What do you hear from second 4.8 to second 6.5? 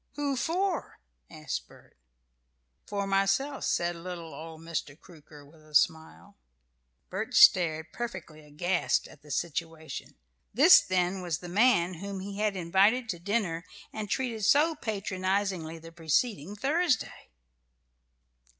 Crooker, with a smile.